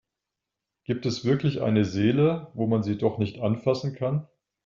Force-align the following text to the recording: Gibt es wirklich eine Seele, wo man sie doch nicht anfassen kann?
Gibt 0.83 1.05
es 1.05 1.25
wirklich 1.25 1.61
eine 1.61 1.85
Seele, 1.85 2.49
wo 2.55 2.65
man 2.65 2.81
sie 2.81 2.97
doch 2.97 3.19
nicht 3.19 3.37
anfassen 3.39 3.93
kann? 3.93 4.25